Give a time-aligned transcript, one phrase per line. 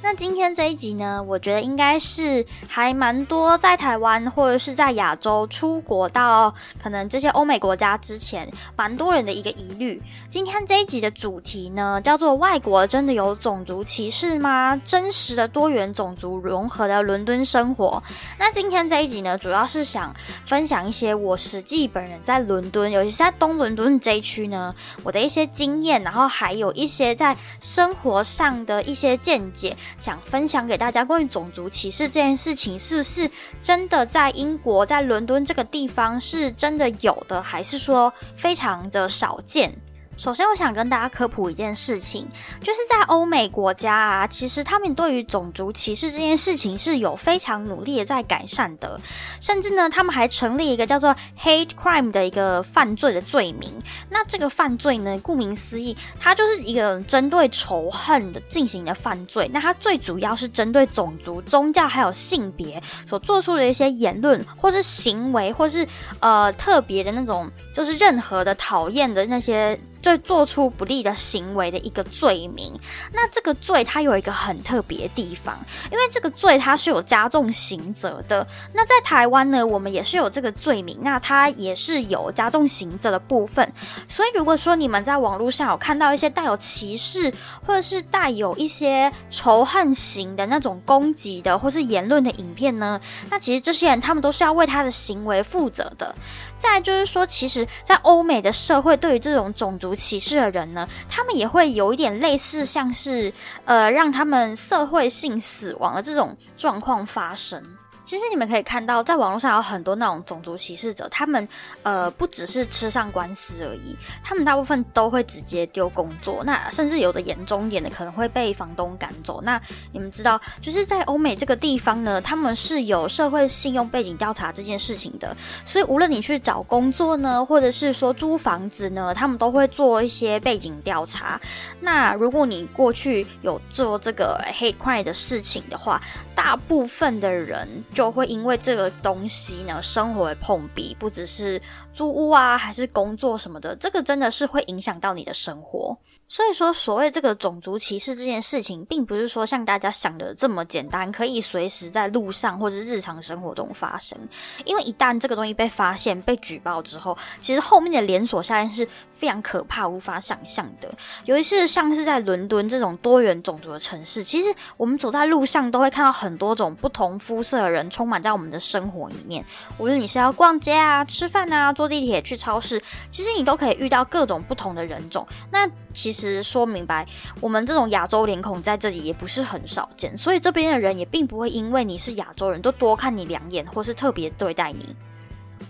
[0.00, 10.00] 那今天这一集呢，我觉得应该是还蛮多在台湾或者是在亚洲出国到可能这些欧美国家之前，蛮多人的一个疑虑。
[10.30, 14.80] 今天这一集的主题呢，叫做“外国真的有种族歧视吗？
[14.84, 18.02] 真实的多元种族融合的伦敦生活。”
[18.38, 29.76] 那今天这一集呢，主要是想分享一些我实际本人在伦敦，尤其是在东伦敦这一区呢，我的一些经验，然后还有一些在生活上的一些见解。
[29.96, 33.30] 想分享给大家关于种族歧视这件事情，是不是
[33.62, 39.74] 真的在英国，在伦敦这个地方是真的有的，还是说非常的少见？
[40.18, 42.26] 首先，我想跟大家科普一件事情，
[42.60, 49.00] 就是在欧美国家啊，其实他们对于种族歧视这件事情是有非常努力的在改善的，
[49.40, 53.72] 甚至呢，他们还成立一个叫做 hate crime 的一个犯罪的罪名。
[54.10, 59.48] 那这个犯罪呢，顾名思义，它就是一个针对仇恨的进行的犯罪。
[59.52, 65.86] 那它最主要是针对种族、宗教还有性别所做出的一些言论，或是行为，或是
[66.18, 69.78] 呃特别的那种，就是任何的讨厌的那些。
[70.00, 72.72] 对做出不利的行为的一个罪名，
[73.12, 75.58] 那这个罪它有一个很特别的地方，
[75.90, 78.46] 因为这个罪它是有加重刑责的。
[78.72, 83.72] 那在台湾呢，我们也是有这个罪名，那它也是有加重刑责的部分。
[84.08, 87.32] 所以如果说你们在网络上有看到一些带有歧视，
[87.66, 96.14] 或者是带有一些仇恨型的那种攻击的或是言论的影片呢，那其实这些人他们都是要为他的行为负责的。
[96.58, 103.32] 再就是说，其实，在欧美的社会，对于这种种族歧视的人呢，他们也会有一点类似，像是
[103.64, 107.62] 呃，让他们社会性死亡的这种状况发生。
[108.08, 111.46] 其实你们可以看到，在网络上有很多那种种族歧视者，他们
[111.82, 119.42] 呃不只是吃上官司而已，他们大部分都会直接丢工作，那甚至有的严重点的可能会被房东赶走。
[119.42, 119.60] 那
[119.92, 125.36] 你们知道，就是在欧美这个地方呢，他们是有社会信用背景调查这件事情的，
[125.66, 131.38] 所以无论你去找工作呢，或者是说租房子呢，他们都会做一些背景调查。
[131.78, 136.00] 那如果你过去有做这个 hate crime 的事情的话，
[136.34, 137.68] 大部分的人。
[137.98, 141.60] 就会因为这个东西呢，生活碰壁，不只是
[141.92, 145.98] 租屋啊，还是工作什么的，这个真的是会影响到你的生活。
[146.28, 154.18] 所以说，所谓这个种族歧视这件事情，并不是说像大家想的这么简单，可以随时在路上或者日常生活中发生。
[154.66, 160.88] 因为一旦这个东西被发现、被举报之后，其实后面的连锁效应是非常可怕、无法想象的。
[161.24, 169.42] 尤其是像是在伦敦这种多元种族的城市，其实我们走在路上都会看到很多种不同肤色的人充满在我们的生活里面。
[169.78, 172.78] 无论你是要逛街啊、吃饭啊、坐地铁、去超市，
[173.10, 175.26] 其实你都可以遇到各种不同的人种。
[175.50, 175.66] 那
[175.98, 177.04] 其实说明白，
[177.40, 184.94] 我们这种亚洲脸孔在这里也不是很少见，所以这边的人也并不会因为你是亚洲人，就多看你两眼，或是特别对待你。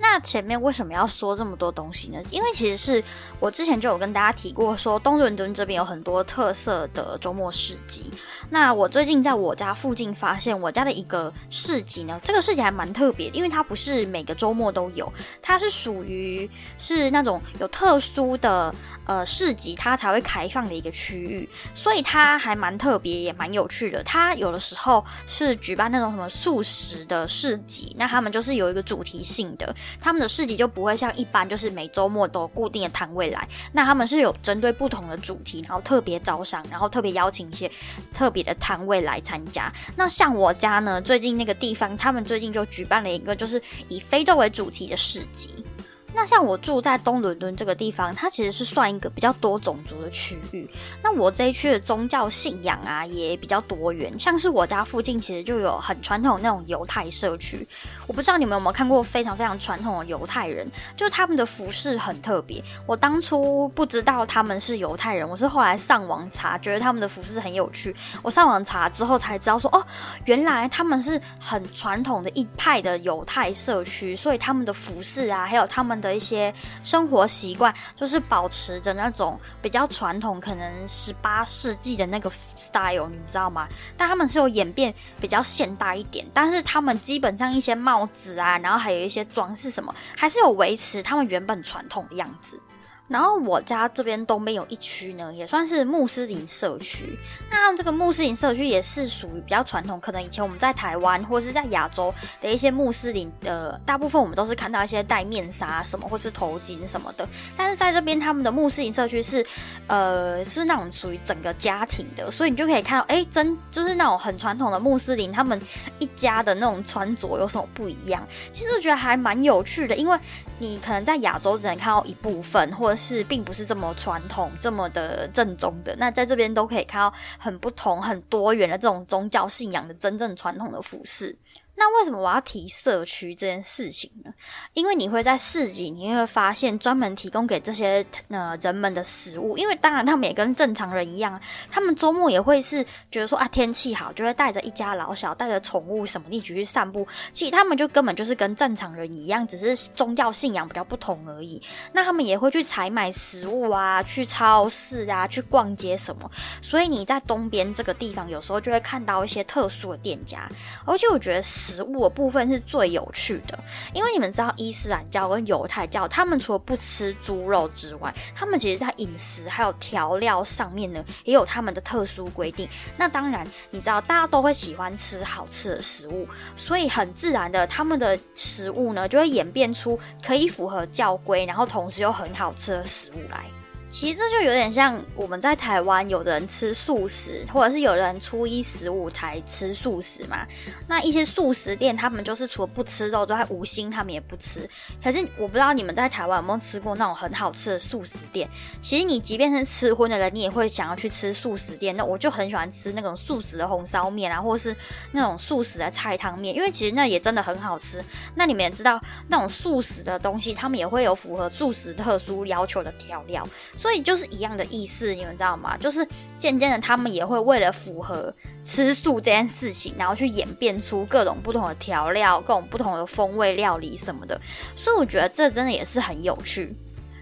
[0.00, 2.18] 那前面为什么要说这么多东西呢？
[2.30, 3.02] 因为其实是
[3.40, 8.10] 我之前就有跟大家提过，说东伦敦这边有很多特色的周末市集。
[8.50, 16.48] 那我最近在我家附近发现，我家的一个市集呢，这个市集还蛮特别，因为它不是每个周末都有，它是属于
[16.78, 24.02] 是那种有特殊的呃市集，它才会开放的一个区域，所以它还蛮特别，也蛮有趣的。
[24.02, 29.74] 它有的时候是举办那种什么素食的市集，那他们就是有一个主题性的。
[30.00, 33.48] 他们的市集就不会像一般，就是每周末都固定的摊位来。
[33.72, 37.70] 那他们是有针对不同的主题，然后特别招商，然后特别邀请一些
[38.12, 39.72] 特别的摊位来参加。
[39.96, 45.64] 那像我家呢，最近那个地方，他们最近就举办了一个，就是以非洲为主题的市集。
[46.14, 50.68] 那像我住在东伦敦这个地方，它其实是算一个比较多种族的区域。
[51.02, 57.66] 那我这一区的宗教信仰啊也比较多元，像是我家附近其实就有很传统那种犹太社区。
[58.06, 60.66] 我不知道你们有没有看过非常非常传统的犹太人，
[60.96, 62.64] 就是他们的服饰很特别。
[62.86, 67.94] 我当初不知道他们是犹太人，我是后来上网查，觉得他们的服饰很有趣。
[68.22, 69.86] 我上网查之后才知道说，哦，
[70.24, 75.97] 原来他们是很传统的一派的犹太社区，所以他们的服饰啊，还有他们。
[76.00, 83.68] 的一些生活习惯，就是保持着那种比较传统，可能十八世纪的那个 style，你知道吗？
[83.96, 92.60] 但他们是有演变比较现代一点，但是他们基本上一些帽子啊，然后还有一些装饰什么，还是有维持他们原本传统的样子。
[93.08, 97.18] 然后我家这边东边有一区呢，也算是穆斯林社区。
[97.50, 107.26] 那这个穆斯林社区也是属于比较传统，可能以前我们在台湾或者是在亚洲的一些穆斯林的，大部分我们都是看到一些戴面纱什么，或是头巾什么的。
[107.56, 109.44] 但是在这边，他们的穆斯林社区是，
[109.86, 115.60] 呃，是那种属于整个家庭的，所以你就可以看到，哎，真就是那种很传统的穆斯林，他们
[115.98, 118.22] 一家的那种穿着有什么不一样？
[118.52, 120.18] 其实我觉得还蛮有趣的，因为
[120.58, 125.94] 你可能在亚洲只能看到一部分，或者是并不是这么传统、这么的正宗的。
[125.96, 131.34] 那在这边都可以看到很不同、很多元的这种宗教信仰的真正传统的服饰。
[131.80, 134.32] 那为什么我要提社区这件事情呢？
[134.74, 139.56] 因为你会在市集，你会发现专门提供给这些呃人们的食物。
[139.56, 141.40] 因为当然他们也跟正常人一样，
[141.70, 147.06] 他们周末也会是觉得说啊天气好，就会带着一家老小，带着宠物什么一起去散步。
[147.32, 151.62] 其实他们就根本就是跟正常人一样，只是宗教信仰比较不同而已。
[151.92, 156.28] 那他们也会去采买食物啊，去超市啊，去逛街什么。
[156.60, 160.50] 所以你在东边这个地方，有时候就会看到一些特殊的店家，
[160.84, 161.40] 而且我觉得。
[161.68, 163.58] 食物的部分是最有趣的，
[163.92, 172.66] 因为你们知道伊斯兰教跟犹太教，他们除了不吃猪肉之外，他们其实在饮食还有调料上面呢，也有他们的特殊规定。
[172.96, 176.26] 那当然，你知道大家都会喜欢吃好吃的食物，
[176.56, 183.44] 所以很自然的，他们的食物呢就会演变出可以符合教规，然后同时又很好吃的食物来。
[183.90, 190.46] 其实这就有点像我们在台湾，有的人吃素食，或者是有人初一十五才吃素食嘛。
[190.86, 194.68] 那一些素食店，他们就是除了不吃肉之外，无心他们也不吃。
[195.02, 198.48] 可是我不知道你们在台湾有没有吃过那种很好吃的素食店。
[198.82, 201.96] 其实你即便是吃荤的人，你也会想要去吃素食店。
[201.96, 204.76] 那我就很喜欢吃那种素食的红烧面啊，或是
[205.12, 208.04] 那种素食的菜汤面，因为其实那也真的很好吃。
[208.34, 213.48] 那你们也知道，那种素食的东西，他们也会有符合素食特殊要求的调料。
[213.78, 215.76] 所以就是一样的意思，你们知道吗？
[215.78, 218.34] 就是渐渐的，他们也会为了符合
[218.64, 224.38] 吃素这件事情，然后去演变出各种不同的调料、各种不同的风味料理什么的。
[224.74, 226.76] 所以我觉得这真的也是很有趣。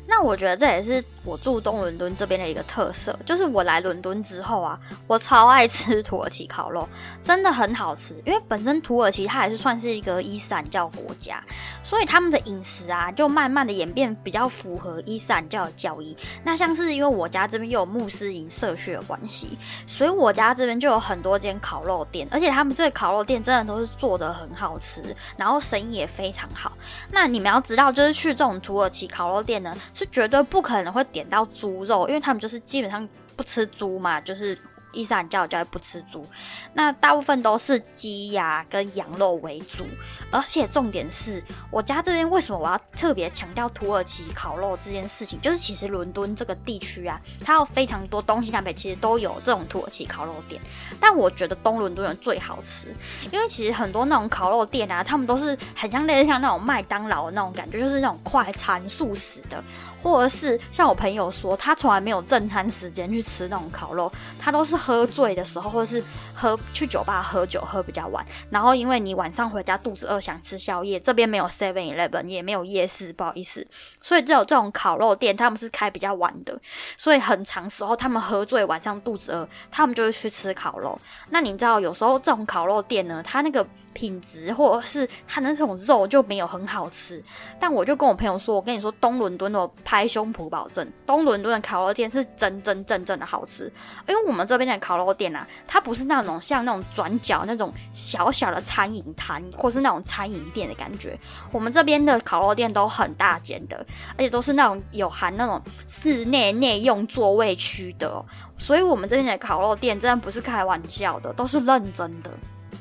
[0.06, 1.04] 那我觉得这也是。
[1.26, 6.88] 我住东伦敦这边的一个特色，就是我来伦敦之后啊，我超爱吃土耳其烤肉，
[7.20, 8.14] 真的很好吃。
[8.24, 11.42] 因为本身土耳其它还是算是一个伊斯兰教国家，
[11.82, 16.16] 所以他们的饮食啊，就慢慢的演变比较符合伊斯兰教的教义。
[16.44, 25.02] 那像是因为我家这边又有穆斯林社区的关系，所以我家这边就有很多间烤肉店，而且他们这个烤肉店真的都是做的很好吃，
[25.36, 26.72] 然后生意也非常好。
[27.10, 31.02] 那你们要知道，就是去这种土耳其烤肉店呢，是绝对不可能会。
[31.04, 34.56] 点到猪肉，因为他们就是基本上不吃猪嘛，就是。
[34.96, 36.26] 伊斯兰教教不吃猪，
[36.72, 39.84] 那大部分都是鸡呀跟羊肉为主，
[40.30, 45.38] 而且重点是我家这边为什么我要特别强调土耳其烤肉这件事情？
[45.42, 50.58] 就是其实伦敦这个地区啊，它有非常多东西南北其实都有这种土耳其烤肉店，
[50.98, 52.88] 但我觉得东伦敦人最好吃，
[53.30, 59.62] 因为其实很多那种烤肉店啊，他们都是很像类似像那种麦当劳的那种感觉，就是那种快餐素食的，
[60.02, 64.10] 或者是像我朋友说，他从来没有正餐时间去吃那种烤肉，
[64.40, 64.85] 他都是。
[64.86, 66.00] 喝醉的时候，或者是
[66.32, 73.66] 喝去酒吧喝酒喝比较晚，然后因为你晚上回家肚子饿想吃宵夜，这边没有 Seven Eleven，也没有夜市，不好意思，
[74.00, 76.56] 所以只有这种烤肉店，他们是开比较晚的，
[76.96, 80.96] 所以很长时候他们喝醉晚上肚子饿，他们就会去吃烤肉。
[81.30, 83.66] 那你知道有时候这种烤肉店呢，它那个。
[83.96, 87.24] 品质或者是它的那种肉就没有很好吃，
[87.58, 93.72] 但我就跟我朋友说，我跟你说，东伦敦的拍胸脯保证，东伦敦的烤肉店是真真正正的好吃。
[94.06, 101.18] 因为我们这边的烤肉店啊，它不是那种像那种转角那种小小的餐饮摊，或是那种餐饮店的感觉。
[101.50, 103.78] 我们这边的烤肉店都很大间的，
[104.10, 108.22] 而且都是那种有含那种室内内用座位区的，
[108.58, 112.30] 所以我们这边的烤肉店真的不是开玩笑的，都是认真的。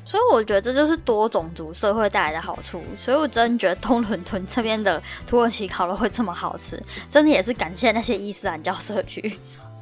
[0.06, 9.36] 所以我觉得这就是多种族社会带来的好处，所以我真觉得东伦敦这边的土耳其烤肉会这么好吃，真的也是感谢那些伊斯兰教社区。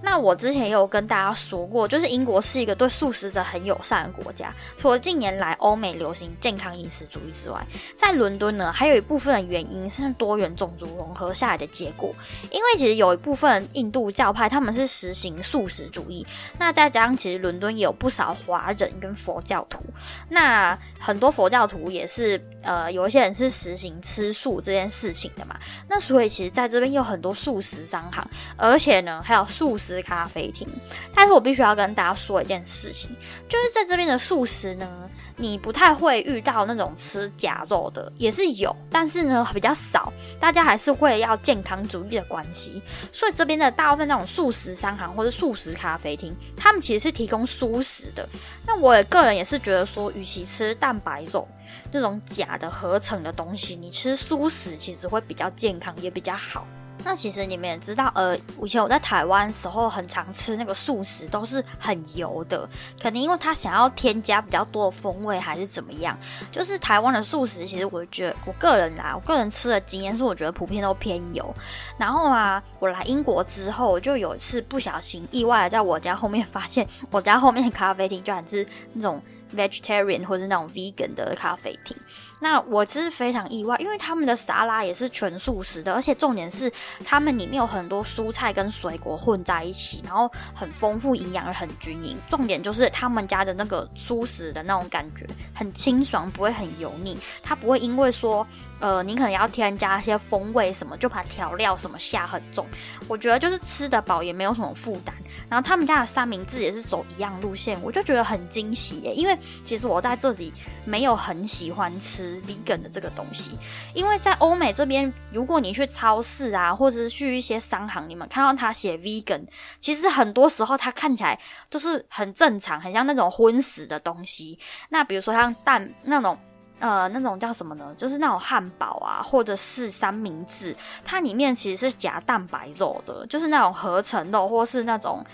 [0.05, 4.53] 那我之前也有跟大家说过，就是英国是一个对素食者很友善的国家。
[4.77, 12.15] 除了近年来欧美流行健康饮食主义之外，在伦敦呢，还有一部分的原因是多元种族融合下来的结果。
[12.51, 16.25] 因为其实有一部分印度教派他们是实行素食主义，
[16.59, 19.83] 那再加上其实伦敦也有不少华人跟佛教徒，
[20.29, 25.57] 那很多佛教徒也是呃有一些人是实行吃素这件事情的嘛。
[25.89, 28.23] 那所以其实在这边有很多素食商行，
[28.59, 29.94] 而且呢还有素食。
[30.03, 30.67] 咖啡厅。
[31.15, 33.11] 但是我必须要跟大家说一件事情，
[33.49, 34.89] 就是在这边的素食呢，
[35.37, 40.13] 你不太会遇到那种吃假肉的，也是有，但是呢比较少。
[40.39, 48.29] 大家还是会要健康主义的关系，所以这边的大部分那种素食商行或者素食咖啡厅，他们其实是提供素食的。
[48.67, 51.49] 那我个人也是觉得说，与其吃蛋白肉
[51.91, 56.67] 那种假的合成的东西，你吃素食其实会比较健康，也比较好。
[57.05, 62.67] 那其实你们也知道，呃，以前我在台湾时候很常吃那个素食，都是很油的，
[63.01, 66.19] 可能因为他想要添加比较多的风味，还是怎么样。
[66.51, 71.55] 就是台湾的素食，其实我觉得我个人啊，我个人吃的经验是，我觉得普遍都偏油。
[71.99, 79.23] 然后啊，我来英国之后，就有一次不小心意外的在我家后面发现，我家后面的咖啡厅居然是那种
[79.55, 81.95] vegetarian 或是那种 vegan 的咖啡厅。
[82.41, 86.71] 那我其实非常意外，因为他们的沙拉也是全素食的，而且重点是
[87.03, 92.17] 他们里面有很多蔬菜跟水果混在一起，然后很丰富，营养很均匀。
[92.29, 98.47] 重点就是他们家的那个素食的那种感觉很清爽，不会很油腻，它不会因为说
[98.81, 102.67] 呃你可能要添加一些风味什么，就把调料什么下很重。
[103.09, 105.15] 我觉得就是吃得饱，也没有什么负担。
[105.49, 110.53] 然后他们家的三明治也是走一样路线，我就觉得很惊喜耶，因为其实我在这里
[110.85, 112.34] 没有很喜欢吃。
[112.43, 113.59] Vegan 的这个东西，
[113.95, 119.47] 因为在欧美这边，如果你去超市啊，或者是去一些商行，你们看到他写 vegan，
[119.81, 121.39] 其实很多时候它看起来
[121.71, 124.59] 就是很正常，很像那种荤食的东西。
[124.89, 126.39] 那比如说像蛋那种，
[126.81, 127.93] 呃，那种叫什么呢？
[127.97, 135.25] 就是那种汉堡啊，或者是三明治，它里面其实是夹蛋白肉的，就是那种合成肉，或是那种。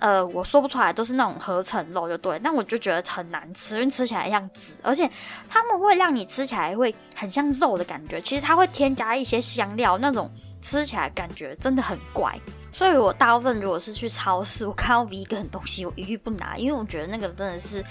[0.00, 2.38] 呃，我说不出来，都是那种合成肉，就对。
[2.38, 5.10] 但我就觉得很难吃，因为吃起来像纸，而且
[5.48, 8.20] 他们会让你吃起来会很像肉的感觉。
[8.20, 10.30] 其实它会添加一些香料，那种
[10.62, 12.38] 吃起来感觉真的很怪。
[12.70, 17.84] 所以我大部分如果是去超市，我看到 vegan 东西，我一律不拿，因为我觉得那个真的是。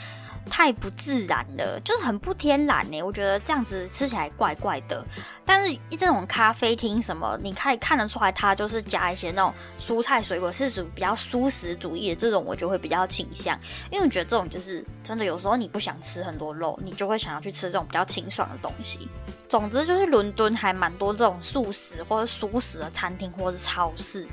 [0.47, 3.01] 太不自然了，就是很不天然呢。
[3.01, 5.05] 我觉得这样子吃起来怪怪的。
[5.45, 13.57] 但是这种咖啡厅什么，你可以看得出来，它就是加一些那种蔬菜水果，是属比较素食主义的这种，我就会比较倾向。
[13.91, 19.07] 因为我觉得这种就是真的，有时候你不想吃很多肉，你就会想要去吃这种比较清爽的东西。
[19.47, 24.27] 总之就是伦敦还蛮多这种素食或者素食的餐厅或者超市。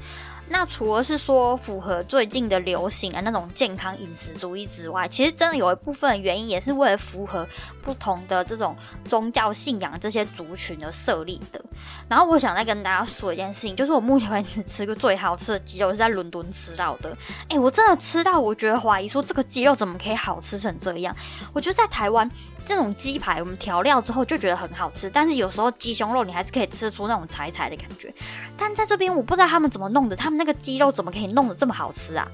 [0.48, 7.46] 那除了是说符合最近的流行的那种健康饮食主义之外，其实真的有一部分原因也是为了符合
[7.80, 8.76] 不同的这种
[9.08, 11.60] 宗教信仰这些族群而设立的。
[12.08, 17.16] 然后我想再跟大家说一件事情，就是我目前为止吃过最好吃的鸡肉是在伦敦吃到的。
[17.48, 21.16] 哎，我真的吃到，我觉得怀疑说这个鸡肉怎么可以好吃成这样？
[21.52, 22.30] 我觉得在台湾。
[22.66, 28.12] 这种鸡排，我们调料之后就觉得很好吃，但是有时候鸡胸肉你还是可以吃出那种柴柴的感觉。
[28.56, 32.26] 但在这边，我不知道他们怎么弄的，他们那个鸡肉怎么可以弄得这么好吃啊？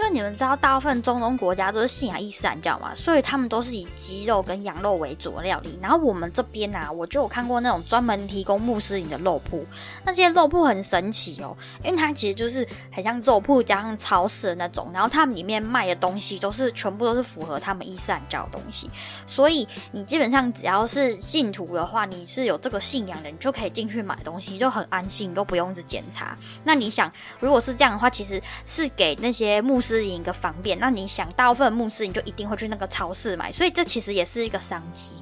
[0.00, 5.78] 就你们知道，大部分中东国家都是信仰伊斯兰教嘛，所以他们都是以鸡肉跟羊肉为主的料理。
[5.82, 9.62] 然后我们这边啊，我就有看过那种专门提供穆斯林的肉铺，
[10.02, 11.54] 那些肉铺很神奇哦，
[11.84, 18.88] 因为它其实就是很像肉铺加上超市的那种，然后他们里面卖的东西都是全部都是符合他们伊斯兰教的东西，
[19.26, 26.36] 所以你基本上只要是信徒的话，你是有这个信仰的，你就可以进去买东西，就很安心，都不用去检查。
[26.64, 35.12] 那你想，如果是这样的话，其实是给那些穆斯林一个方便，那你想大部分穆斯林就一定会去那个超市买，所以这其实也是一个商机。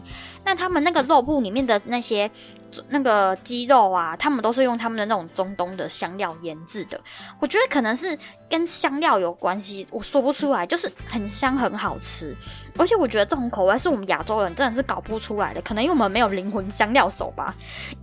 [0.44, 2.30] 那他们那个肉铺里面的那些
[2.88, 6.98] 那个鸡肉啊，他们都是用他们的那种中东的香料腌制的。
[7.38, 8.16] 我觉得可能是
[8.48, 12.34] 跟香料有关系，我说不出来，就是很香很好吃。
[12.78, 17.54] 而且我觉得这种口味是我们亚洲人真的是搞不出来的，可能因为我们没有灵魂香料手吧。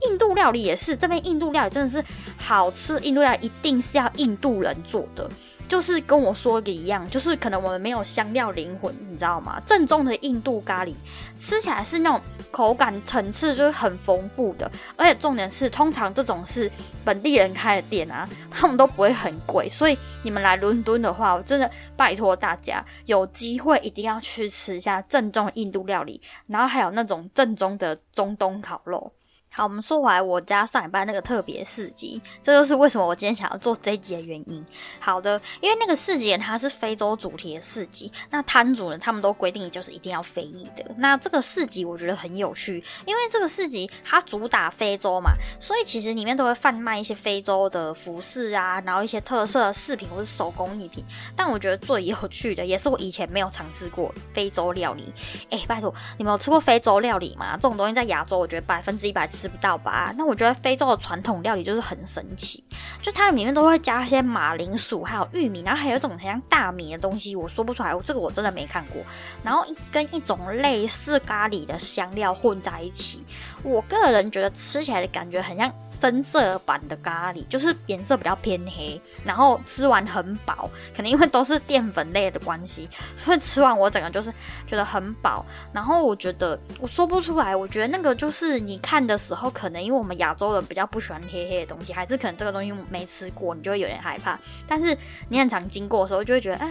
[0.02, 2.04] 印度料理也是，这边印度料理真的是
[2.38, 5.28] 好吃，印度料理一定是要印度人做的。
[5.68, 9.60] 就是跟我说的一样，就是可能我们没有香料灵魂，你知道吗？
[9.66, 10.94] 正宗的印度咖喱
[11.38, 16.72] 吃起来是那种口感层次就是很丰富的，而且重点是，通常这种是
[17.04, 19.68] 本地人开的店啊，他们都不会很贵。
[19.68, 29.12] 所以你们来伦敦的话，我真的拜托大家有机会一定要去吃一下正宗的印度料理，然后还有那种正宗的中东烤肉。
[29.58, 34.62] 好，我们说回来，我家上一班那个特别市集，这就是为什么我今天想要做这一集的原因。
[35.00, 40.86] 好的，因为那个市集它是非洲主题的市集，那摊主呢，他们都规定就是一定要非裔的。
[40.98, 51.02] 那这个市集我觉得很有趣，因为这个市集它主打非洲嘛，所以其实里面都会贩卖一些非洲的服饰啊，然后一些特色饰品或是手工艺品。
[51.34, 55.14] 但我觉得最有趣的，也是我以前没有尝试过非洲料理。
[55.50, 57.54] 哎，拜托，你们有吃过非洲料理吗？
[57.56, 59.45] 这种东西在亚洲，我觉得百分之一百吃。
[59.46, 60.12] 吃不到吧？
[60.18, 62.64] 那我觉得非洲的传统料理就是很神奇，
[63.00, 69.00] 就它里面都会加一些马铃薯，还有玉米，然后还有一种很像大米的东西，我说不出来，我这个我真的没看过。
[69.44, 73.24] 然后跟一种类似咖喱的香料混在一起，
[73.62, 84.34] 我个人觉得吃起来的感觉很像深色版的咖喱，就是颜色比较偏黑，然后吃完很饱，可能因为都是淀粉类的关系，所以吃完我整个就是
[84.66, 85.46] 觉得很饱。
[85.72, 94.40] 然后我觉得我说不出来，我觉得那个就是你看的时候，然后可能因为我们亚洲人比较不喜欢黑黑的东西，还是可能这个东西没吃过，你就会有点害怕。
[94.66, 96.70] 但是你很常经过的时候，就会觉得啊，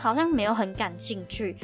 [0.00, 1.54] 好像没有很感兴趣。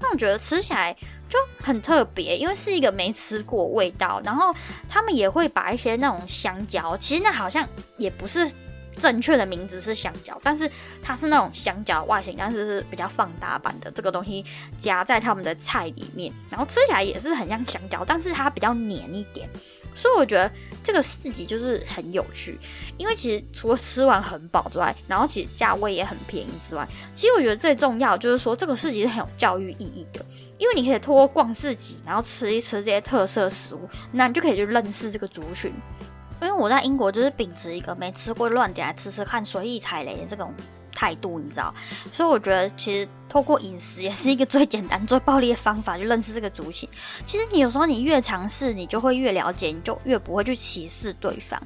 [0.00, 0.92] 那我觉得吃起来
[1.28, 4.20] 就很特别，因为是一个没吃过味道。
[4.24, 4.52] 然后
[4.88, 7.64] 他们也会把一些那种香蕉，其实那好像
[7.96, 8.50] 也不是
[8.98, 10.70] 正确的名字是香蕉，但是
[11.02, 14.44] 它是那种香蕉外形，但是是比较放大版的这个东西
[14.78, 19.48] 夹在他们的菜里面，然后吃起来也是很像香蕉，但是它比较黏一点。
[19.94, 20.50] 所以我觉得
[20.82, 22.58] 这个市集就是很有趣，
[22.96, 30.24] 因为其实除了吃完很饱之外，然后其实价位也很便宜之外，其实我觉得最重要就是说这个市集是很有教育意义的，
[30.56, 35.70] 因为你可以通过逛市集，然后吃一吃这些特色食物，那你就可以去认识这个族群。
[36.46, 40.52] 因为我在英国就是秉持一个没吃过乱点来吃吃看，随意踩雷的这种
[40.92, 41.74] 态度，你知道，
[42.12, 43.08] 所以我觉得其实。
[43.32, 46.86] 透过饮食也是一个最简单、最暴力的方法，去认识这个族群。
[47.24, 51.58] 其实你有时候你越尝试，你就会越了解，你就越不会去歧视对方。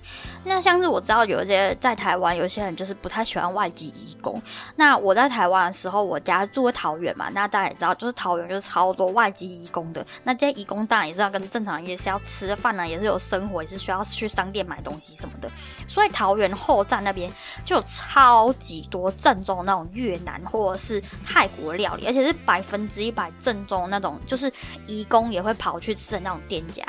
[0.44, 4.40] 那像是我知道有一些在台湾，有些人就是不太喜欢外籍义工。
[4.76, 10.06] 那我在台湾的时候，我家住在桃园嘛，那大家也知道，就是桃园就是超多外籍义工的。
[10.22, 15.50] 那这些义工当然也是要跟正常人也是要吃饭啊，也是有生活，也是需要去商店买东西什么的。
[15.88, 17.28] 所以桃园后站那边
[17.64, 21.50] 就有超级多正宗那种越南或者是泰。
[21.60, 24.52] 国料理，而且是百分之一百正宗那种，就是
[24.86, 26.84] 义工也会跑去吃的那种店家。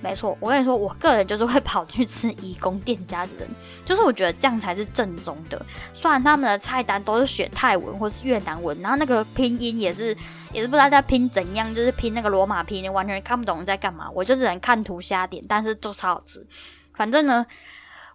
[0.00, 3.48] 没错，我跟你说，我个人就是会跑去吃义工店家的人，
[3.86, 5.64] 就是我觉得这样才是正宗的。
[5.94, 10.14] 虽然他们的菜单都是写泰文或是越南文，然后那个拼音也是
[10.52, 14.10] 也是不知道在拼怎样，就是拼那个罗马拼音，完全看不懂在干嘛。
[14.10, 16.46] 我就只能看图瞎点，但是就超好吃。
[16.94, 17.46] 反正呢。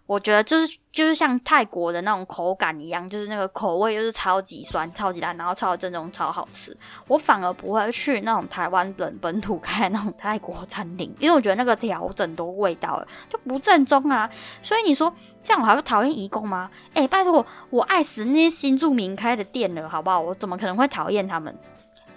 [0.10, 6.76] 我觉得就是就是像泰国的那种口感一样，就是那个口味就是超级酸、超级辣，然后超正宗、超好吃。
[7.08, 14.28] 我反而不会去那种台湾人本土开那种泰国餐厅，因为我觉得那个调整都味道了就不正宗啊。
[14.64, 16.72] 所以你说这样我还会讨厌移工吗？
[16.96, 20.20] 哎，拜托我，我爱死那些新住民开的店了，好不好？
[20.20, 21.56] 我怎么可能会讨厌他们？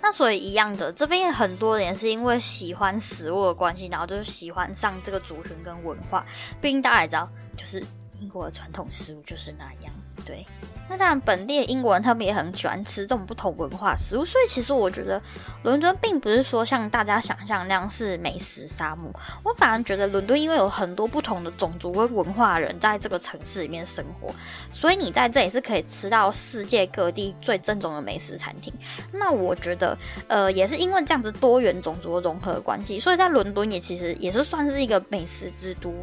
[0.00, 6.24] 那所以一样的，这边很多人是因为喜欢食物的关系，然后就是喜欢上这个族群跟文化。
[6.58, 7.28] 毕竟大家也知道。
[7.56, 7.82] 就是
[8.20, 9.92] 英国的传统食物就是那样，
[10.24, 10.46] 对。
[10.88, 15.22] 那当然，本地的英国人他们也很喜欢吃这种不同文化食物，所以其实我觉得
[15.62, 19.10] 伦敦并不是说像大家想象那样是美食沙漠。
[19.42, 24.34] 我反而觉得伦敦因为有很多不同的种族跟文化人在这个城市里面生活，
[24.70, 28.70] 所以你在这里是可以吃到世界各地最正宗的美食餐厅。
[29.12, 29.96] 那我觉得，
[30.28, 35.94] 呃，也是因为这样子多元种族的融合关系，所以在伦敦也其实也是算是一个美食之都。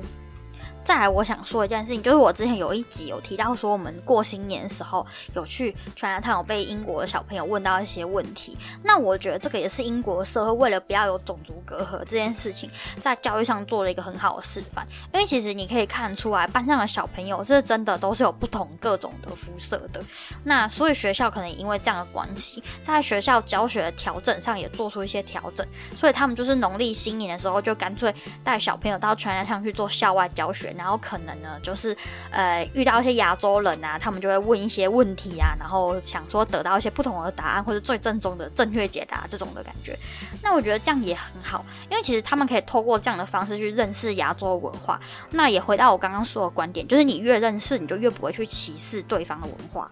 [0.89, 8.58] 再来，我想说一件事情，就是我之前有一集有提到说，我们过新年的时候有去全家汤，有被英国的小朋友问到一些问题。
[8.84, 12.67] 那我觉得这个也是英国社会为了不要有种族隔阂这件事情，
[12.99, 14.84] 在教育上做了一个很好的示范。
[15.13, 20.02] 因为其实你可以看出来，班上的小朋友是真的都是有不同各种的肤色的。
[20.43, 25.63] 那所以学校可能因为这样的关系，在学校教学的调整上也做出一些调整。
[25.95, 28.12] 所以他们就是农历新年的时候，就干脆
[28.43, 30.75] 带小朋友到全家汤去做校外教学。
[30.79, 31.95] 然后可能呢，就是
[32.31, 39.99] 呃遇到一些亚洲人啊，他们就会问一些问题啊，然后想说得到一些不同的答案或者最正宗的正确解答这种的感觉。
[40.41, 44.97] 那我觉得这样也很好，因为其实他们可以透过这样的方式去认识亚洲文化。
[45.31, 49.91] 那也回到我刚刚说的观点，就是你越认识，你就越不会去歧视对方的文化。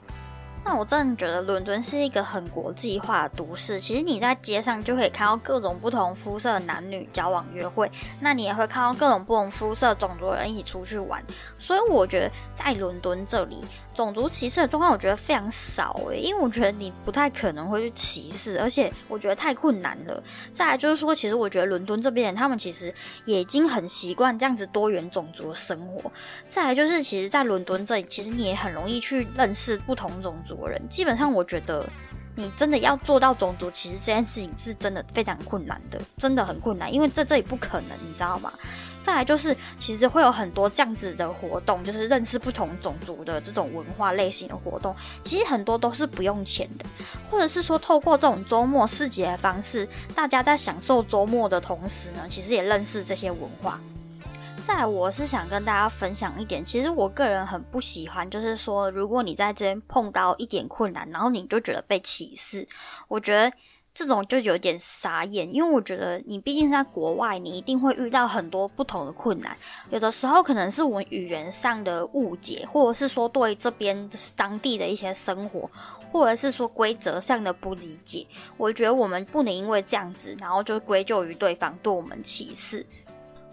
[0.68, 3.80] 那我真的觉得伦敦是一个很国际化的都市。
[3.80, 11.24] 其实你在街上就可以看到各种不同肤色的男女交往约会，那你也会看到各种不同肤色种族的人一起出去玩。
[11.58, 13.64] 所以我觉得在伦敦这里。
[13.98, 20.24] 种族歧视的状况，我觉得非常少诶，因为我觉得你不太可能会去歧视，而且我觉得太困难了。
[20.52, 22.94] 再来就是说，其实我觉得伦敦这边人他们其实
[23.26, 26.12] 也已经很习惯这样子多元种族的生活。
[26.48, 30.80] 再来就是，其实，在伦敦这里，其实你也很容易去认识不同种族的人。
[30.88, 31.84] 基本上，我觉得
[32.36, 38.54] 你真的要做到种族，歧视这件事情是真的非常困难的，真的很困难，因为在这里不可能，你知道吗？
[39.08, 44.94] 再来就是，其实会有很多这样子的活动，就是认识不同种族的这种文化类型的活动。
[45.24, 46.84] 其实很多都是不用钱的，
[47.32, 53.80] 或者是说透过这种周末市集的方式，大家在享受周末的同时呢，其实也认识这些文化。
[54.66, 62.68] 再我是想跟大家分享一点，其实我个人很不喜欢，就是说如果你在这边碰到一点困难，然后你就觉得被歧视，
[63.08, 63.50] 我觉得。
[63.98, 69.58] 这种就有点傻眼，因为我觉得你毕竟是在国外，你一定会遇到很多不同的困难。
[69.90, 75.68] 有的时候可能是我们语言上的误解，或者是说对这边当地的一些生活，
[76.12, 78.24] 或者是说规则上的不理解。
[78.56, 82.86] 我觉得我们不能因为这样子，然后就归咎于对方对我们歧视。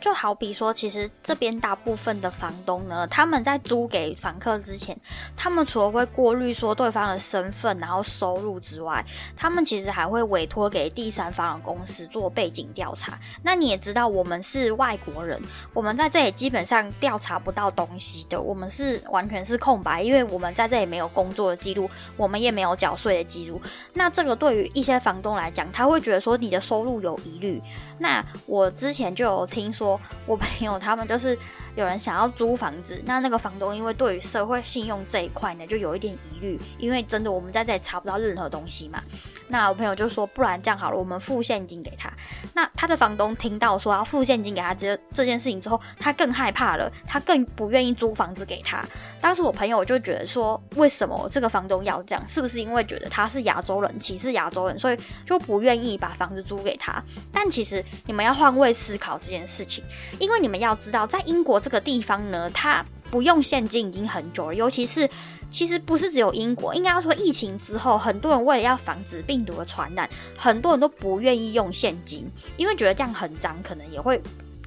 [0.05, 4.95] 就好比说，其实这边大部分的房东呢，他们在租给房客之前，
[5.35, 9.03] 他们除了会过滤说对方的身份，然后收入之外，
[9.35, 13.19] 他们其实还会委托给第三方的公司做背景调查。
[13.43, 15.41] 那你也知道，我们是外国人，
[15.73, 21.89] 我们在这里基本上调查不到东西的，我们是完全是空白，因为我们在这里没有工作的记录，
[22.19, 23.59] 我们也没有缴税的记录。
[23.95, 27.63] 那这个对于一些房东来讲，他会觉得说你的收入有疑虑。
[27.99, 29.94] 那我之前就有听说。
[30.27, 31.39] 我朋友他们就是
[31.77, 39.03] 有人想要租房子，那那个房东因为对于社会信用这一块呢，就有一点疑虑，因为真的我们在这里查不到任何东西嘛。
[39.49, 42.13] 那我朋友就说，不然这样好了，我们付现金给他。
[42.55, 48.85] 那他的房东听到说要付现金给他这这件事情之后，他更害怕了，他更不愿意租房子给他。
[49.21, 52.27] 当时我朋友就觉得说，为什么这个房东要这样？
[52.27, 57.03] 是不是因为觉得他是亚洲人，歧视亚洲人，所以就不愿意把房子租给他？
[57.33, 59.85] 但其实你们要换位思考这件事情。
[60.19, 64.55] 因为你们要知道，在英国这个地方呢，它不用现金已经很久了。
[64.55, 65.09] 尤其是，
[65.51, 74.21] 其实不是只有英国，应该要说疫情之后，很多人为了要防止病毒的传染，很多人都不愿意用现金，因为觉得这样很脏，可能也会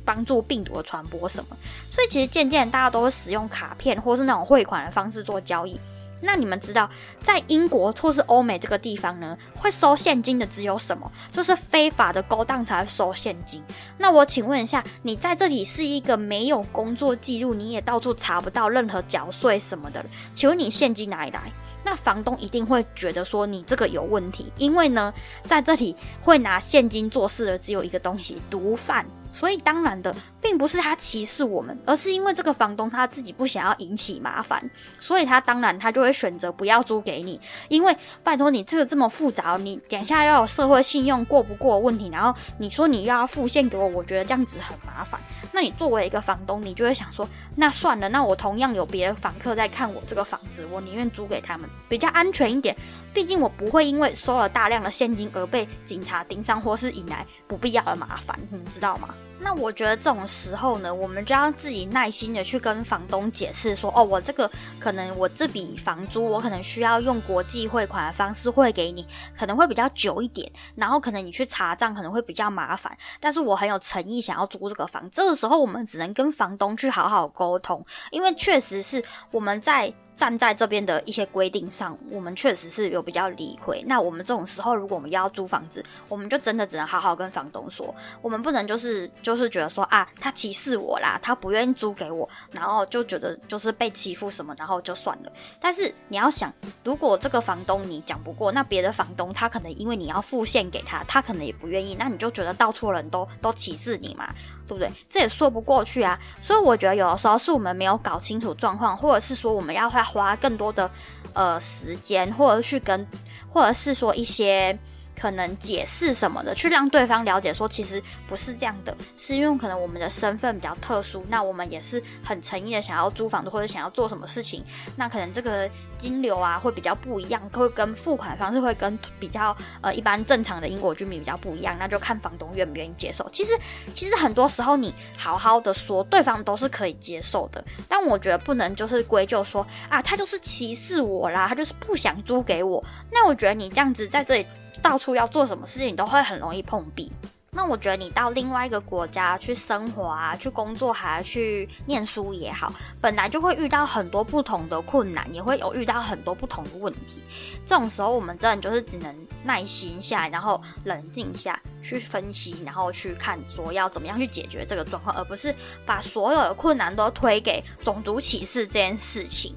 [0.03, 1.55] 帮助病毒的传播什么。
[1.91, 5.79] 所以其实渐渐大家都会使用卡片或是那种汇款的方式做交易。
[6.21, 6.89] 那你们知道，
[7.21, 11.11] 在英国或是欧美这个地方呢，会收现金的只有什么？
[11.31, 13.61] 就是非法的勾当才收现金。
[13.97, 20.03] 那我请问一下，你在这里是一个没有工作记录，你也到处查不到任何缴税什么的，
[20.33, 21.41] 请问你现金哪里来？
[21.83, 25.13] 那房东一定会觉得说你这个有问题，因为呢，
[25.45, 29.05] 在这里会拿现金做事的只有一个东西——毒贩。
[29.31, 37.39] 所以当然的，并不是他歧视我们，而是因为这个房东他自己不想要引起麻烦，所以他当然他就会选择不要租给你。
[37.67, 45.19] 因为拜托你这个这么复杂，你等下要有社会信用过不过问题，然后你说你又要付现给我，我觉得这样子很麻烦。
[45.51, 52.75] 那你作为一个房东，你就会想说，那算了，那我同样有别的房客在看我这个房子，我宁愿租给他们，比较安全一点。
[53.13, 59.13] 毕竟我不会因为收了大量的现金而被警察盯上，或是引来不必要的麻烦，你们知道吗？
[59.39, 69.07] 那我觉得这种时候呢，我们就要自己耐心的去跟房东解释说，哦，我这个可能我这笔房租，我可能需要用国际汇款的方式汇给你，
[69.37, 79.93] 可能会比较久一点，然后可能你去查账可能会比较麻烦，但是我很有诚意想要租这个房，这个时候我们只能跟房东去好好沟通，因为确实是我们在。
[80.17, 83.83] 站在这边的一些规定上，我们确实是有比较理亏。
[83.87, 95.31] 那我们这种时候，如果我们要租房子，我们就真的只能好好跟房东说，我们不能就是就是觉得说啊，他歧视我啦，他不愿意租给我，然后就觉得就是被欺负什么，然后就算了。
[95.61, 96.51] 但是你要想，
[96.83, 104.33] 如果这个房东你讲不过，那别的房东他可能因为你要付现给他，他可能也不愿意，那你就觉得到处人都都歧视你嘛。
[104.67, 104.91] 对不对？
[105.09, 106.19] 这也说不过去啊。
[106.41, 110.89] 所以我觉得有的时候是我们没有搞清楚状况，或者是说我们要花更多的
[111.33, 113.07] 呃时间，或者去跟，
[113.49, 114.77] 或者是说一些。
[115.19, 124.63] 可能解释什么的，去让对方了解说，其实不是这样的，是因为可能我们的身份比较特殊，那我们也是很诚意的想要租房子或者想要做什么事情，
[124.95, 133.27] 那可能这个金流啊会比较不一样，会跟付款方式会跟比较呃一般正常的英国居民比较不一样，那就看房东愿不愿意接受。
[133.31, 133.57] 其实
[133.95, 142.83] 其实很多时候你好好的说，对方都是可以接受的，但我觉得不能就是归咎说啊他就是歧视我啦，他就是不想租给我。
[143.11, 144.45] 那我觉得你这样子在这里。
[144.87, 147.11] 到处要做什么事情都会很容易碰壁。
[147.51, 152.71] 那我觉得你到另外一个国家去生活啊，去工作还去念书也好，
[153.01, 157.21] 本来就会遇到很多不同的困难，也会有遇到很多不同的问题。
[157.65, 165.53] 这种时候，我们真的就是只能耐心下来，然后冷静下去分析，然后去看说要怎么样去解决这个状况，而不是
[165.85, 169.53] 把所有的困难都推给种族歧视这件事情。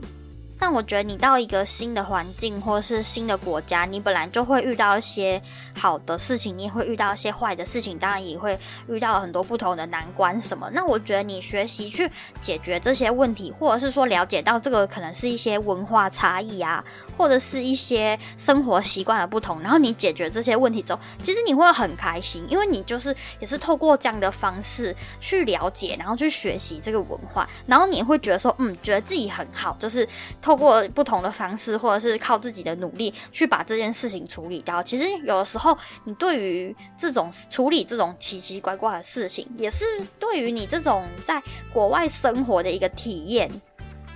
[0.61, 5.41] 但我觉得你到一个新的环境或是新的国家，你本来就会遇到一些
[5.75, 10.71] 好的事情，你也会遇到一些坏的事情，当然也会遇到很多不同的难关什么。
[10.75, 12.09] 那我觉得你学习去
[12.43, 16.85] 解决这些问题，或者是说了解到这个可能是一些文化差异啊，
[17.17, 30.07] 或者是一些生活习惯的不同，然后你解决这些问题之后，其实你会很开心，因为你就是也是透过这样的方式去了解，然后去学习这个文化，然后你会觉得说，嗯，觉得自己很好，就是。
[30.51, 34.83] 透过不同的方式，或者是靠自己的努力去把这件事情处理掉。
[34.83, 39.85] 其实有的时候，你对于这种处理这种奇奇怪怪的事情，也是
[40.19, 41.41] 对于你这种在
[41.73, 43.49] 国外生活的一个体验。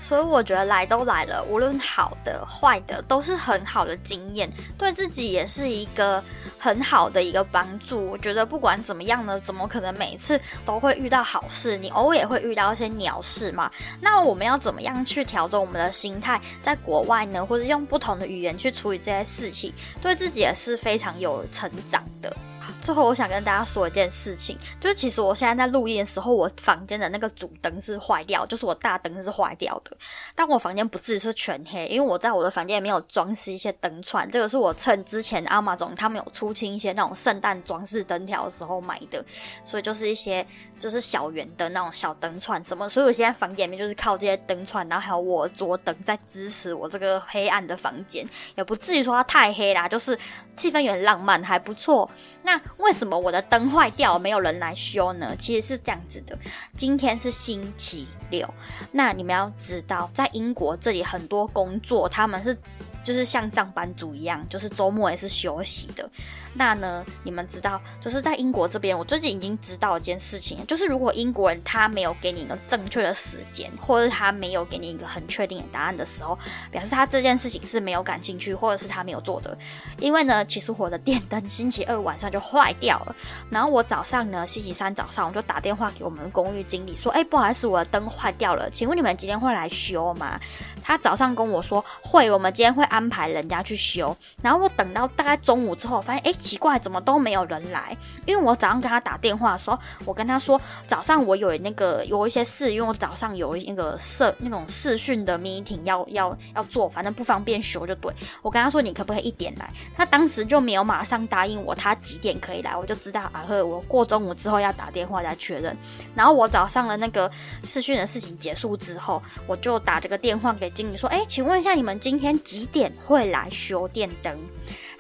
[0.07, 6.23] 所以我觉得来都来了，无论好的坏的，都是很好的经验，对自己也是一个
[6.59, 8.11] 很好的一个帮助。
[8.11, 11.79] 我觉得不管怎么样呢，怎么可能每次都会遇到好事？
[11.79, 13.71] 你偶尔也会遇到一些鸟事嘛。
[13.99, 22.37] 那我们要怎么样去调整我们的心态，在国外呢，或者用不同的语言去处理这些事情，对自己也是非常有成长的。
[22.81, 29.96] 最后，我想跟大家说一件事情，就是其实我现在在录音的时候，我房间的那个主灯是坏掉，就是我大灯是坏掉的。
[30.35, 39.24] 但我房间不至于是全黑，因为我在我的房间里面有装饰一些灯串，这个是我趁之前阿玛总他们有出清一些那种圣诞装饰灯条的时候买的，
[39.64, 40.46] 所以就是一些
[40.77, 42.88] 就是小圆的那种小灯串什么。
[42.88, 50.18] 所以我现在房间里面就是靠这些灯串，然后还有我桌灯在支持我这个黑暗的房间，也不至于说它太黑啦，就是
[50.57, 52.11] 气氛有点浪漫，还不错。
[52.42, 55.35] 那为什么我的灯坏掉，没有人来修呢？
[55.38, 56.38] 其实是这样子的，
[56.77, 58.49] 今天是星期六，
[58.93, 62.57] 那你们要知道，在英国这里很多工作，他们是。
[63.05, 66.09] 就是像上班族一样，就是周末也是休息的。
[66.55, 76.38] 那呢，你们知道，就是在英国这边，我最近已经知道一件事情，就是如果英国人他没有给你一个正确的时间，或者他没有给你一个很确定的答案的时候，
[76.71, 79.57] 表示他这件事情是没有感兴趣，或者是他没有做的。
[79.99, 83.14] 因为呢，其实我的电灯 星期二晚上就坏掉了，
[83.51, 90.40] 然后我早上呢，星期三早上我就打电话给我们公寓经理说：“哎，不好意思，我的灯坏掉了，请问你们今天会来修吗？”
[90.81, 97.96] 他早上跟我说：“会，我们今天会。”安排人家去修，然后我等到大概中午之后，发现哎奇怪，怎么都没有人来？
[98.24, 108.14] 因为我早上跟他打电话的时候，我跟他说早上我有那个有一些事，因为我早上有那个社那种视讯的 meeting 要要要做，反正不方便修就对。
[108.42, 109.68] 我跟他说你可不可以一点来？
[109.96, 112.76] 他当时就没有马上答应我，他几点可以来？
[112.76, 115.76] 我就知道啊呵，我过中午之后要打电话再确认。
[116.14, 117.28] 然后我早上的那个
[117.64, 122.84] 视讯的事情结束之后，我就打这个电话给经理说，哎，请问一下你们今天几点？
[123.05, 124.37] 会来修电灯，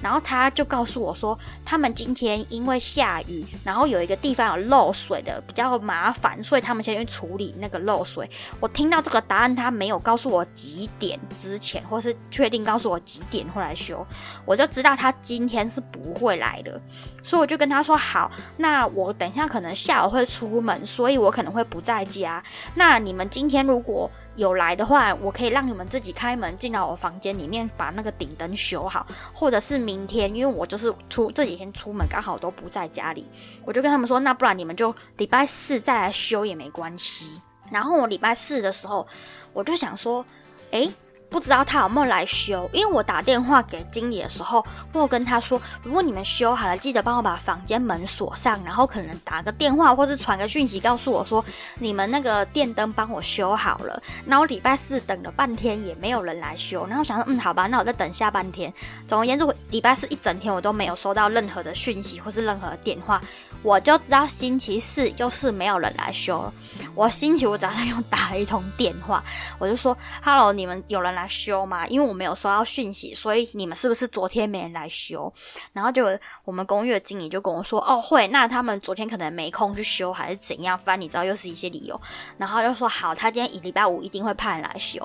[0.00, 8.28] 然后他就告诉我说，他们今天因为下雨，然后有一个地方有漏水的，比较麻烦，所以他们先去处理那个漏水。
[8.60, 14.06] 我听到这个答案，他没有告诉我几点之前，或是确定告诉我几点会来修，
[14.44, 16.80] 我就知道他今天是不会来的。
[17.22, 22.42] 所以我就跟他说好，那我等一下可能下午会出门，所以我可能会不在家。
[22.74, 33.28] 那你们今天如果有来的话，我可以让你们自己开门进到我房间里面，把那个顶灯修好，或者是明天，因为我就是出这几天出门刚好都不在家里，
[33.64, 37.40] 我就跟他们说，那不然你们就礼拜四再来修也没关系。
[37.70, 39.06] 然后我礼拜四的时候，
[39.52, 40.24] 我就想说，
[40.70, 40.90] 诶。
[41.34, 51.44] 不知道他有没有来修，因为我打电话给经理的时候，我跟他说，如果你们修好了，记得帮我把房间门锁上，然后可能打个电话或是传个讯息告诉我说，
[51.80, 54.00] 你们那个电灯帮我修好了。
[54.24, 58.72] 然后礼拜四等了半天也没有人来修，然后想说，嗯，好吧，那我再等下半天。
[59.08, 63.20] 总而言之，我礼拜四一整天我都没有收到任何的讯息或是任何电话，
[63.60, 66.48] 我就知道星期四又是没有人来修。
[66.94, 69.24] 我星期五早上又打了一通电话，
[69.58, 71.23] 我就说，Hello，你们有人来？
[71.28, 75.32] 修嘛，因为我没有收到讯息，所以你们是不是昨天没人来修？
[75.72, 76.06] 然后就
[76.44, 80.78] 我们公寓的经理就跟我说，哦会，那他们昨天可能没空去修，还是怎样？
[80.78, 82.00] 反正你知道又是一些理由。
[82.38, 85.00] 然后就说好，他今天礼拜五一定会派人来修。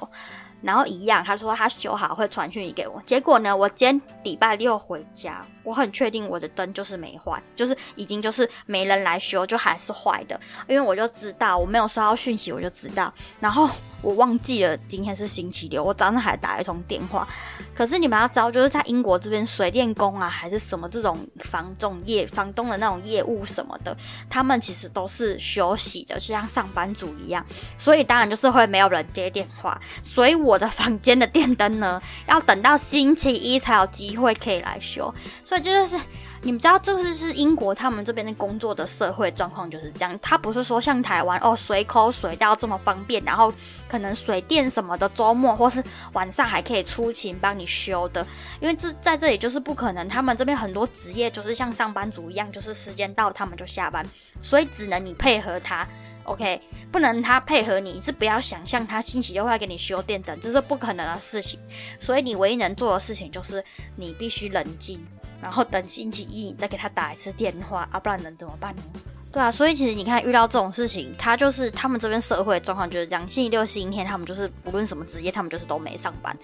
[0.62, 3.02] 然后一样，他说他修好会传讯息给我。
[3.06, 10.40] 结果呢，我今天礼拜六回家，我很确定我的灯就是没坏，就是已经就是没人来修，就还是坏的。
[10.68, 13.14] 因为我就知道我没有收到讯息，我就知道。
[13.40, 13.70] 然后。
[14.02, 17.28] 我忘记了今天是星期六，我早上还打一通电话。
[17.76, 23.94] 可是你们要知道，就是在英国这边，水电工啊，还是什么这种房仲业、房东的那种业务什么的，
[24.30, 27.46] 他们其实都是休息的，就像上班族一样。
[27.78, 29.78] 所以当然就是会没有人接电话。
[30.06, 35.14] 所以我的房间的电灯呢，要等到星期一才有机会可以来修。
[35.44, 36.00] 所以就是。
[36.41, 40.17] 你们知道，这是是英国他们这边的工作的社会状况就是这样。
[40.22, 43.54] 他不是说像台湾哦，随口随到这么方便，然后
[43.89, 48.26] 可能水电什么的，周末或是晚上还可以出勤帮你修的。
[48.62, 54.08] 因为这在这里就是不可能，他们这边很多职业就是像上班族一样，就是时间到他们就下班，
[54.41, 55.86] 所以只能你配合他。
[56.24, 61.60] OK，不能他配合你，是不要想象他星期六会给你修电灯，这是不可能的事情。
[62.00, 63.62] 所以你唯一能做的事情就是
[63.98, 65.06] 你必须冷静，
[65.41, 68.84] 然后等星期一你再给他打一次电话啊，不然能怎么办呢？
[69.32, 73.30] 对啊，所以其实你看，遇到这种事情，他就是他们这边社会状况就是这样。
[73.30, 76.36] 星期六、星期天，他们就是不论什么职业，他们就是都没上班。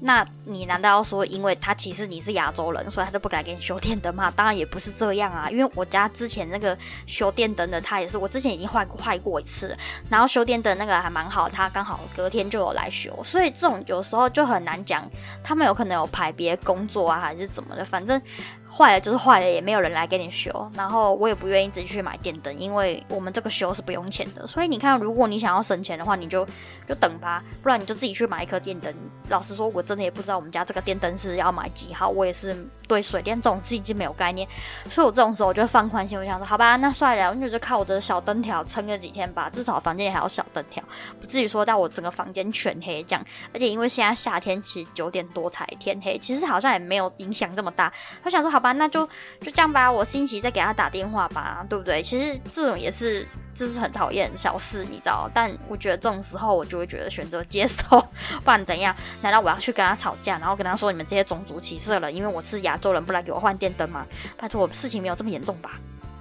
[0.00, 4.28] 那你难道要说，因为他其实你是亚洲人，所以他就不敢给你修电灯吗？
[4.34, 5.48] 当然也不是这样啊。
[5.50, 6.76] 因为我家之前那个
[7.06, 9.76] 修电灯的，他也是我之前已经坏坏过一次，
[10.10, 13.16] 然后修电灯那个还蛮好，他刚好隔天就有来修。
[13.22, 15.08] 所以这种有时候就很难讲，
[15.44, 18.20] 他们有可能有排别工作啊，还是怎么的，反正
[18.68, 20.68] 坏了就是坏了，也没有人来给你修。
[20.74, 22.31] 然后我也不愿意自己去买电。
[22.40, 26.46] 等，因为我们这个修是不用钱的，所以你看，如果你想要省钱的话，你就
[26.88, 28.92] 就等吧，不然你就自己去买一颗电灯。
[29.28, 34.46] 老实说，我真的也不知道我们家这个电灯是要买几号，我也是对水电这种事情没有概念，
[34.90, 40.82] 所以我这种时候我就放宽心，我想说，好吧，那算了，我就靠我的小灯条撑个几天吧，至少房间里还有小灯条，
[41.20, 43.24] 不至于说到我整个房间全黑这样。
[43.54, 47.92] 而且因为现在夏天，其实九点多才天黑，其实好像也没有影响这么大。
[48.24, 49.06] 我想说，好吧，那就
[49.40, 52.02] 就这样吧，我星期再给他打电话吧，对不对？
[52.02, 52.21] 其实。
[52.22, 55.28] 其实这种也是，就是很讨厌小事，你知道？
[55.34, 57.98] 但我觉得这种时候，我就会觉得选择接受，
[58.44, 58.94] 不然怎样？
[59.20, 62.12] 难道我要去跟他吵架，然后跟他说你们这些种族歧视了？
[62.12, 64.06] 因为我是亚洲人，不来给我换电灯吗？
[64.36, 65.72] 拜托，事情没有这么严重吧？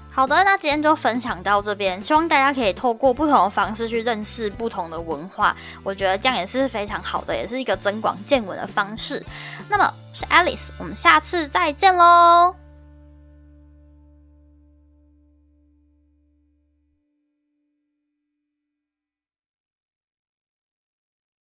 [0.09, 9.23] 好的，那今天就分享到这边，希望大家可以透过不同的方式去认识不同的文化，我觉得这样也是非常好的，也是一个增广见闻的方式。
[9.69, 12.60] 那么是 Alice，我们下次再见喽。